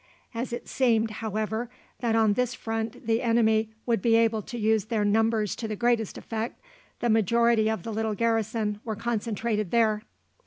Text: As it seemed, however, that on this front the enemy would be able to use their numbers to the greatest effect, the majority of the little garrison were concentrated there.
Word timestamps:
As 0.33 0.51
it 0.51 0.67
seemed, 0.67 1.11
however, 1.11 1.69
that 1.99 2.15
on 2.15 2.33
this 2.33 2.55
front 2.55 3.05
the 3.05 3.21
enemy 3.21 3.69
would 3.85 4.01
be 4.01 4.15
able 4.15 4.41
to 4.41 4.57
use 4.57 4.85
their 4.85 5.05
numbers 5.05 5.55
to 5.57 5.67
the 5.67 5.75
greatest 5.75 6.17
effect, 6.17 6.59
the 7.01 7.09
majority 7.11 7.69
of 7.69 7.83
the 7.83 7.93
little 7.93 8.15
garrison 8.15 8.81
were 8.83 8.95
concentrated 8.95 9.69
there. 9.69 10.01